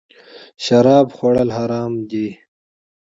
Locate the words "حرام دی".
1.57-2.27